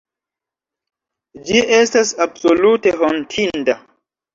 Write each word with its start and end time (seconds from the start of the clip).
Ĝi 1.51 1.61
estas 1.83 2.17
absolute 2.29 2.99
hontinda. 3.07 3.83